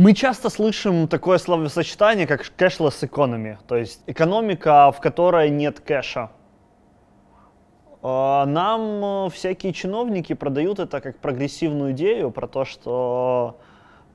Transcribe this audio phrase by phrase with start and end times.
[0.00, 6.30] Мы часто слышим такое словосочетание, как cashless economy, то есть экономика, в которой нет кэша.
[8.00, 13.58] А, нам всякие чиновники продают это как прогрессивную идею про то, что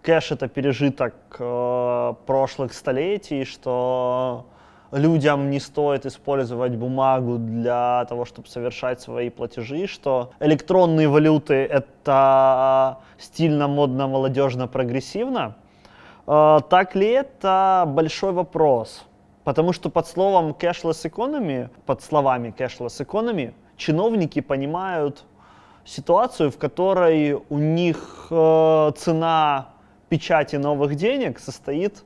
[0.00, 4.46] кэш это пережиток э, прошлых столетий, что
[4.92, 13.00] людям не стоит использовать бумагу для того, чтобы совершать свои платежи, что электронные валюты это
[13.18, 15.54] стильно, модно, молодежно, прогрессивно.
[16.26, 19.04] Э, так ли это большой вопрос?
[19.44, 25.24] Потому что под словом cashless economy, под словами cashless economy, чиновники понимают
[25.84, 29.68] ситуацию, в которой у них э, цена
[30.08, 32.04] печати новых денег состоит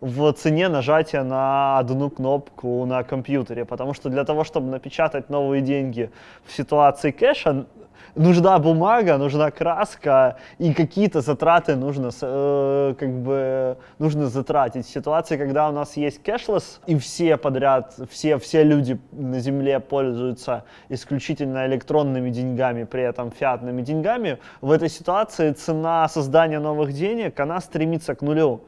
[0.00, 5.62] в цене нажатия на одну кнопку на компьютере, потому что для того, чтобы напечатать новые
[5.62, 6.10] деньги
[6.44, 7.66] в ситуации кэша,
[8.14, 14.86] нужна бумага, нужна краска и какие-то затраты нужно, э, как бы, нужно затратить.
[14.86, 19.80] В ситуации, когда у нас есть кэшлес, и все подряд, все, все люди на Земле
[19.80, 27.38] пользуются исключительно электронными деньгами, при этом фиатными деньгами, в этой ситуации цена создания новых денег,
[27.40, 28.62] она стремится к нулю.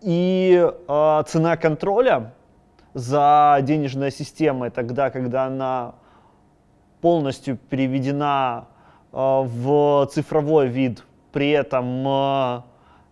[0.00, 2.32] И э, цена контроля
[2.94, 5.94] за денежной системой тогда, когда она
[7.00, 8.66] полностью переведена
[9.12, 12.62] э, в цифровой вид, при этом э,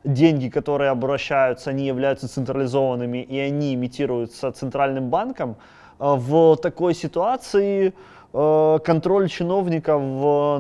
[0.05, 5.57] деньги, которые обращаются, они являются централизованными и они имитируются центральным банком,
[5.99, 7.95] э, в такой ситуации
[8.37, 10.03] контроль чиновников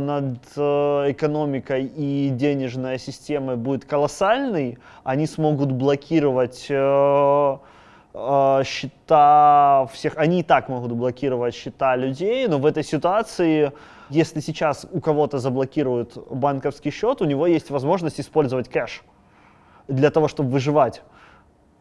[0.00, 7.58] над экономикой и денежной системой будет колоссальный, они смогут блокировать э,
[8.64, 13.72] счета всех, они и так могут блокировать счета людей, но в этой ситуации,
[14.08, 19.02] если сейчас у кого-то заблокируют банковский счет, у него есть возможность использовать кэш
[19.86, 21.02] для того, чтобы выживать.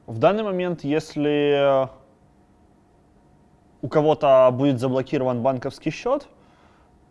[0.08, 1.88] В данный момент, если
[3.86, 6.28] у кого-то будет заблокирован банковский счет,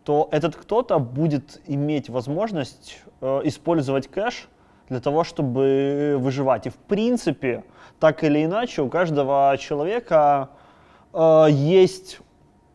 [0.03, 4.49] то этот кто-то будет иметь возможность э, использовать кэш
[4.89, 6.67] для того, чтобы выживать.
[6.67, 7.63] И в принципе,
[8.01, 10.49] так или иначе, у каждого человека
[11.13, 12.19] э, есть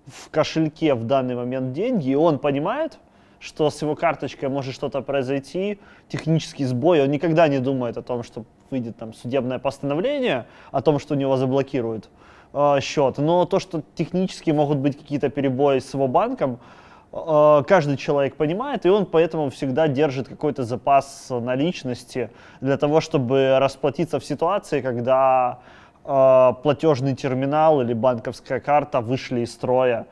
[0.07, 2.99] в кошельке в данный момент деньги, и он понимает,
[3.41, 8.23] что с его карточкой может что-то произойти, технический сбой, он никогда не думает о том,
[8.23, 12.09] что выйдет там судебное постановление, о том, что у него заблокируют
[12.53, 13.17] э, счет.
[13.17, 16.59] Но то, что технически могут быть какие-то перебои с его банком,
[17.11, 22.29] Э, каждый человек понимает, и он поэтому всегда держит какой-то запас наличности
[22.61, 25.59] для того, чтобы расплатиться в ситуации, когда
[26.05, 30.05] э, платежный терминал или банковская карта вышли из строя.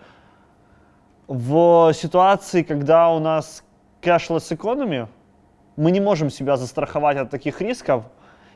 [1.27, 3.63] В ситуации, когда у нас
[4.01, 5.07] cashless economy,
[5.75, 8.05] мы не можем себя застраховать от таких рисков,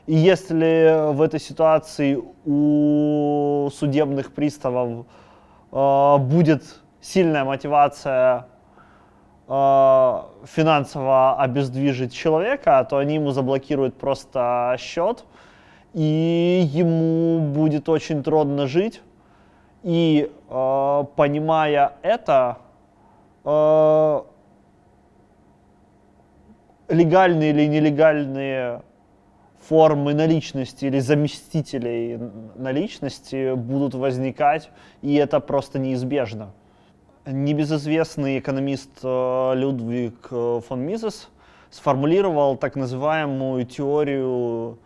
[0.06, 5.06] и если в этой ситуации у судебных приставов
[5.70, 6.64] э, будет
[7.00, 8.46] сильная мотивация
[9.46, 15.24] э, финансово обездвижить человека, то они ему заблокируют просто счет,
[15.94, 19.02] и ему будет очень трудно жить.
[19.84, 22.58] И э, понимая это,
[23.44, 24.22] э,
[26.88, 28.82] легальные или нелегальные
[29.68, 32.18] формы наличности или заместителей
[32.56, 34.70] наличности будут возникать,
[35.02, 36.52] и это просто неизбежно.
[37.24, 41.28] Небезызвестный экономист э, Людвиг э, фон Мизес
[41.70, 44.78] сформулировал так называемую теорию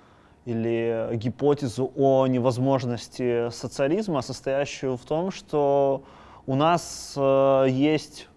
[0.44, 6.04] или гипотезу о невозможности социализма, состоящую в том, что
[6.46, 8.28] у нас э, есть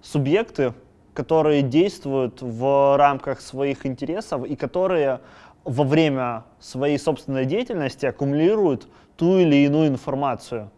[0.00, 0.72] субъекты,
[1.14, 5.20] которые действуют в рамках своих интересов и которые
[5.64, 10.70] во время своей собственной деятельности аккумулируют ту или иную информацию.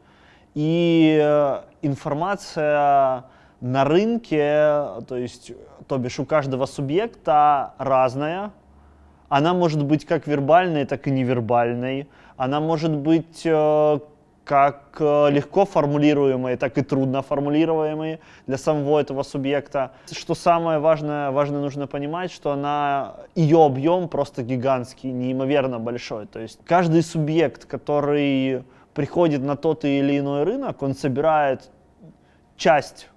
[0.55, 1.19] И
[1.83, 3.25] информация
[3.61, 5.53] на рынке, то есть,
[5.89, 8.53] то бишь у каждого субъекта разная.
[9.29, 12.09] Она может быть как вербальной, так и невербальной.
[12.37, 13.99] Она может быть э,
[14.47, 19.91] как э, легко формулируемой, так и трудно формулируемой для самого этого субъекта.
[20.11, 26.27] Что самое важное, важно нужно понимать, что она, ее объем просто гигантский, неимоверно большой.
[26.27, 28.63] То есть каждый субъект, который
[28.95, 31.69] приходит на тот или иной рынок, он собирает
[32.57, 33.09] часть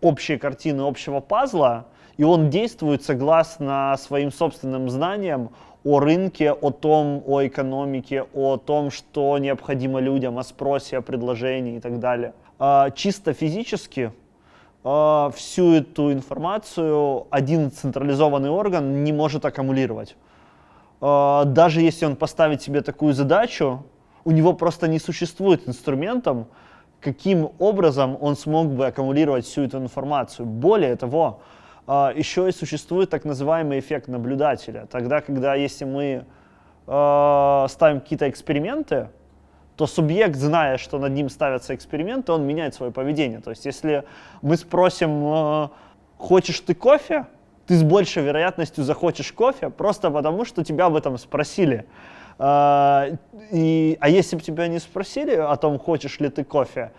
[0.00, 5.50] общей картины, общего пазла, и он действует согласно своим собственным знаниям
[5.86, 11.76] о рынке, о том, о экономике, о том, что необходимо людям, о спросе, о предложении
[11.76, 12.32] и так далее.
[12.58, 14.10] А, чисто физически
[14.82, 20.16] а, всю эту информацию один централизованный орган не может аккумулировать.
[21.00, 23.84] э, даже если он поставит себе такую задачу,
[24.24, 26.46] у него просто не существует инструментом,
[27.00, 30.46] каким образом он смог бы аккумулировать всю эту информацию.
[30.46, 31.38] Более того,
[31.86, 34.86] еще и существует так называемый эффект наблюдателя.
[34.90, 36.24] Тогда, когда если мы
[36.86, 39.08] э, ставим какие-то эксперименты,
[39.76, 43.40] то субъект, зная, что над ним ставятся эксперименты, он меняет свое поведение.
[43.40, 44.04] То есть если
[44.42, 45.68] мы спросим, э,
[46.18, 47.26] хочешь ты кофе,
[47.66, 51.84] ты с большей вероятностью захочешь кофе, просто потому что тебя об этом спросили.
[52.38, 53.08] А,
[53.50, 56.92] и, а если бы тебя не спросили о том, хочешь ли ты кофе,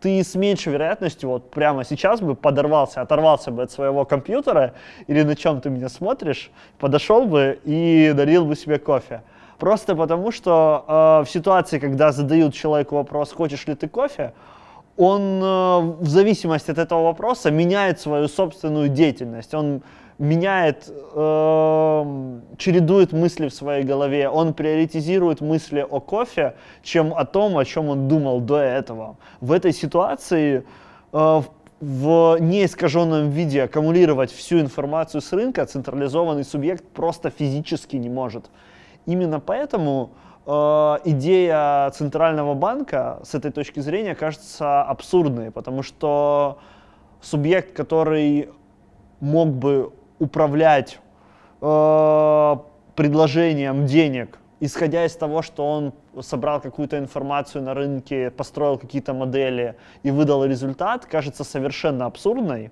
[0.00, 4.74] ты с меньшей вероятностью вот прямо сейчас бы подорвался, оторвался бы от своего компьютера
[5.06, 9.22] или на чем ты меня смотришь, подошел бы и дарил бы себе кофе.
[9.58, 14.32] Просто потому, что э, в ситуации, когда задают человеку вопрос, хочешь ли ты кофе,
[14.96, 19.52] он э, в зависимости от этого вопроса меняет свою собственную деятельность.
[19.54, 19.82] Он
[20.20, 27.56] меняет, э, чередует мысли в своей голове, он приоритизирует мысли о кофе, чем о том,
[27.56, 29.16] о чем он думал до этого.
[29.40, 30.64] В этой ситуации
[31.12, 31.42] э,
[31.80, 38.50] в неискаженном виде аккумулировать всю информацию с рынка централизованный субъект просто физически не может.
[39.06, 40.10] Именно поэтому
[40.44, 40.50] э,
[41.06, 46.58] идея центрального банка с этой точки зрения кажется абсурдной, потому что
[47.22, 48.50] субъект, который
[49.20, 51.00] мог бы управлять
[51.60, 52.56] э,
[52.94, 59.74] предложением денег, исходя из того, что он собрал какую-то информацию на рынке, построил какие-то модели
[60.04, 62.70] и выдал результат, кажется совершенно абсурдной.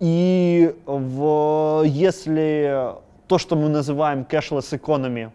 [0.00, 2.94] И в, если
[3.26, 5.30] то, что мы называем cashless economy,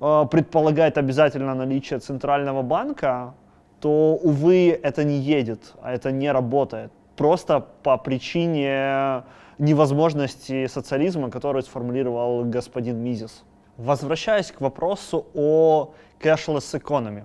[0.00, 3.34] э, предполагает обязательно наличие центрального банка,
[3.80, 6.90] то, увы, это не едет, а это не работает.
[7.16, 9.24] Просто по причине
[9.58, 13.44] невозможности социализма, который сформулировал господин Мизис.
[13.76, 17.24] Возвращаясь к вопросу о cashless economy.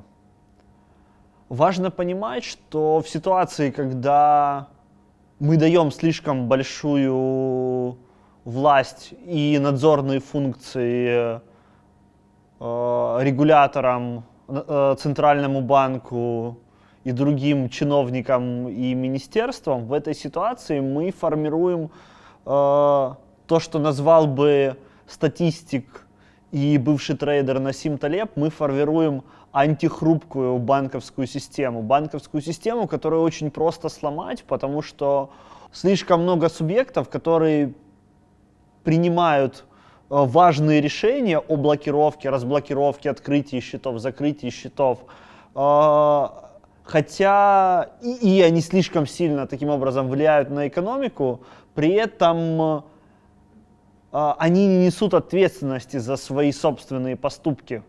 [1.49, 4.67] Важно понимать, что в ситуации, когда
[5.39, 7.97] мы даем слишком большую
[8.45, 11.41] власть и надзорные функции
[12.59, 16.59] э, регуляторам, э, центральному банку
[17.03, 21.91] и другим чиновникам и министерствам, в этой ситуации мы формируем
[22.43, 23.17] то,
[23.59, 26.05] что назвал бы статистик
[26.51, 31.81] и бывший трейдер Насим Талеб, мы формируем антихрупкую банковскую систему.
[31.81, 35.29] Банковскую систему, которую очень просто сломать, потому что
[35.71, 37.73] слишком много субъектов, которые
[38.83, 39.63] принимают э,
[40.09, 44.99] важные решения о блокировке, разблокировке, открытии счетов, закрытии счетов.
[46.83, 51.41] Э, хотя и, и они слишком сильно таким образом влияют на экономику,
[51.75, 52.83] при этом
[54.11, 57.83] э, они не несут ответственности за свои собственные поступки.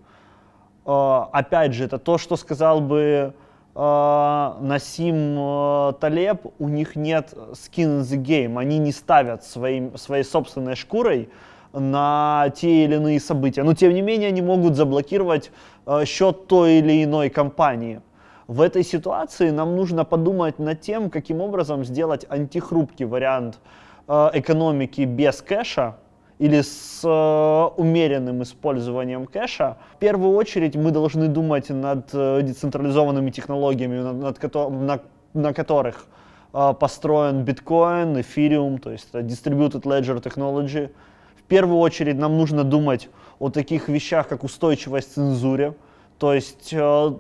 [0.87, 3.33] Опять же, это то, что сказал бы
[3.75, 10.23] Насим э, Талеб, у них нет skin in the game, они не ставят своим, своей
[10.23, 11.29] собственной шкурой
[11.73, 13.65] на те или иные события.
[13.65, 15.51] Но тем не менее они могут заблокировать
[15.87, 18.01] э, счет той или иной компании.
[18.47, 23.59] В этой ситуации нам нужно подумать над тем, каким образом сделать антихрупкий вариант
[24.07, 25.97] э, экономики без кэша,
[26.39, 33.31] или с э, умеренным использованием кэша, в первую очередь мы должны думать над э, децентрализованными
[33.31, 35.01] технологиями, над, над, на,
[35.33, 36.07] на которых
[36.53, 40.91] э, построен биткоин, эфириум, то есть Distributed Ledger Technology.
[41.37, 43.09] В первую очередь нам нужно думать
[43.39, 45.75] о таких вещах, как устойчивость цензуре,
[46.19, 47.13] то есть э,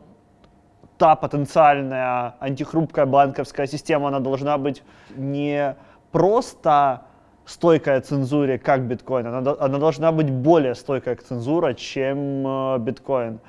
[0.98, 4.82] та потенциальная антихрупкая банковская система, она должна быть
[5.16, 5.76] не
[6.12, 7.02] просто
[7.44, 9.26] стойкая к цензуре, как биткоин.
[9.26, 13.40] Она, она должна быть более стойкая к цензуре, чем э, биткоин.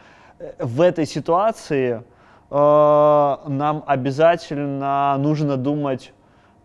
[0.59, 2.03] В этой ситуации
[2.49, 6.13] э, нам обязательно нужно думать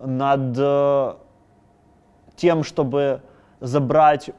[0.00, 1.14] над э,
[2.36, 3.20] тем, чтобы
[3.60, 4.30] забрать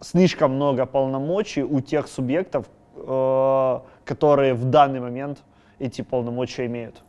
[0.00, 5.38] слишком много полномочий у тех субъектов, э, которые в данный момент
[5.78, 7.02] эти полномочия имеют.